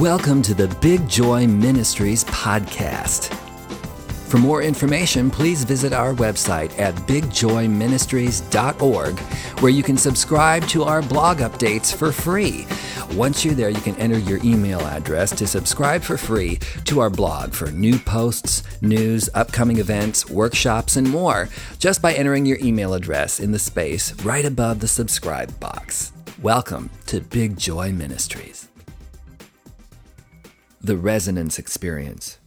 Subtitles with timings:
[0.00, 3.32] Welcome to the Big Joy Ministries podcast.
[4.28, 9.18] For more information, please visit our website at bigjoyministries.org,
[9.60, 12.66] where you can subscribe to our blog updates for free.
[13.16, 17.08] Once you're there, you can enter your email address to subscribe for free to our
[17.08, 22.92] blog for new posts, news, upcoming events, workshops, and more, just by entering your email
[22.92, 26.12] address in the space right above the subscribe box.
[26.42, 28.68] Welcome to Big Joy Ministries.
[30.80, 32.38] The Resonance Experience.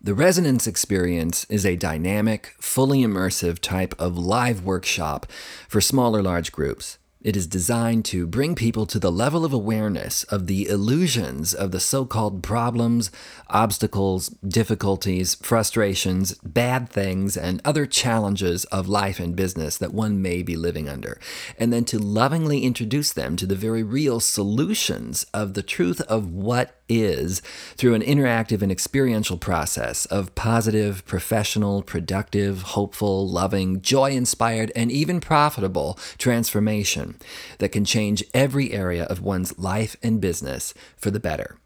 [0.00, 5.26] The Resonance Experience is a dynamic, fully immersive type of live workshop
[5.68, 6.96] for small or large groups.
[7.22, 11.70] It is designed to bring people to the level of awareness of the illusions of
[11.70, 13.10] the so called problems,
[13.50, 20.42] obstacles, difficulties, frustrations, bad things, and other challenges of life and business that one may
[20.42, 21.20] be living under,
[21.58, 26.32] and then to lovingly introduce them to the very real solutions of the truth of
[26.32, 27.42] what is
[27.76, 34.90] through an interactive and experiential process of positive, professional, productive, hopeful, loving, joy inspired, and
[34.90, 37.09] even profitable transformation
[37.58, 41.58] that can change every area of one's life and business for the better.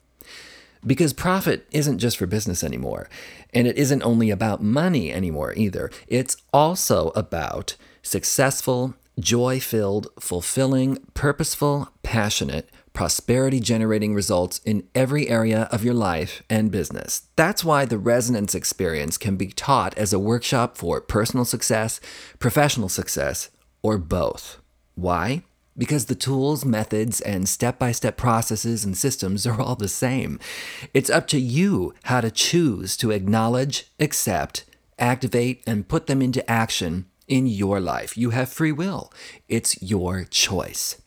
[0.86, 3.08] Because profit isn't just for business anymore,
[3.54, 5.90] and it isn't only about money anymore either.
[6.08, 15.68] It's also about successful, joy filled, fulfilling, purposeful, passionate, prosperity generating results in every area
[15.72, 17.22] of your life and business.
[17.34, 22.00] That's why the resonance experience can be taught as a workshop for personal success,
[22.38, 23.50] professional success,
[23.82, 24.60] or both.
[24.94, 25.42] Why?
[25.76, 30.38] Because the tools, methods, and step by step processes and systems are all the same.
[30.92, 34.64] It's up to you how to choose to acknowledge, accept,
[34.98, 38.16] activate, and put them into action in your life.
[38.16, 39.12] You have free will,
[39.48, 41.00] it's your choice.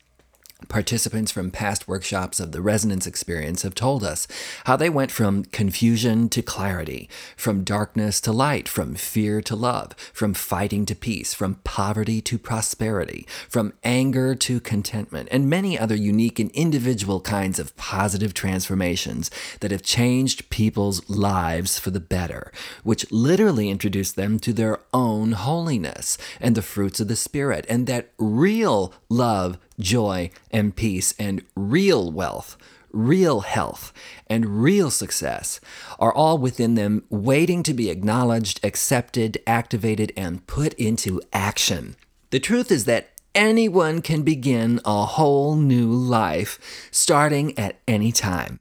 [0.69, 4.27] Participants from past workshops of the resonance experience have told us
[4.65, 9.93] how they went from confusion to clarity, from darkness to light, from fear to love,
[10.13, 15.95] from fighting to peace, from poverty to prosperity, from anger to contentment, and many other
[15.95, 19.29] unique and individual kinds of positive transformations
[19.59, 22.51] that have changed people's lives for the better,
[22.83, 27.85] which literally introduced them to their own holiness and the fruits of the Spirit, and
[27.85, 32.57] that real love joy, and peace, and real wealth,
[32.91, 33.93] real health,
[34.27, 35.59] and real success
[35.99, 41.95] are all within them, waiting to be acknowledged, accepted, activated, and put into action.
[42.31, 46.59] The truth is that anyone can begin a whole new life
[46.91, 48.59] starting at any time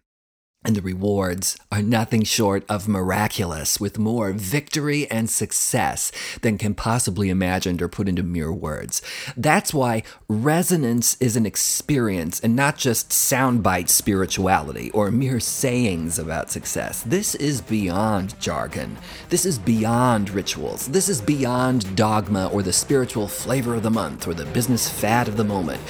[0.67, 6.11] and the rewards are nothing short of miraculous, with more victory and success
[6.43, 9.01] than can possibly imagined or put into mere words.
[9.37, 16.51] That's why resonance is an experience and not just soundbite spirituality or mere sayings about
[16.51, 17.05] success.
[17.05, 18.99] This is beyond jargon.
[19.29, 20.89] This is beyond rituals.
[20.89, 25.29] This is beyond dogma or the spiritual flavor of the month or the business fad
[25.29, 25.81] of the moment.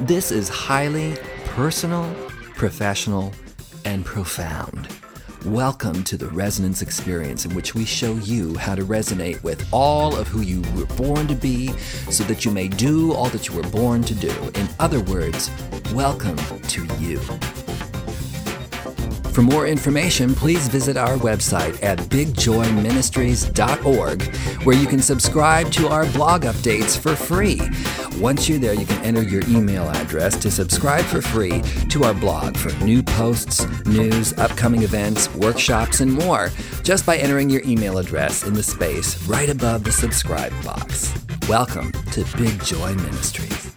[0.00, 2.10] This is highly personal,
[2.54, 3.30] professional,
[3.84, 4.88] and profound.
[5.44, 10.16] Welcome to the Resonance Experience, in which we show you how to resonate with all
[10.16, 11.68] of who you were born to be
[12.10, 14.32] so that you may do all that you were born to do.
[14.54, 15.50] In other words,
[15.92, 17.20] welcome to you.
[19.32, 24.22] For more information, please visit our website at bigjoyministries.org,
[24.66, 27.58] where you can subscribe to our blog updates for free.
[28.20, 32.12] Once you're there, you can enter your email address to subscribe for free to our
[32.12, 36.50] blog for new posts, news, upcoming events, workshops, and more,
[36.82, 41.14] just by entering your email address in the space right above the subscribe box.
[41.48, 43.71] Welcome to Big Joy Ministries.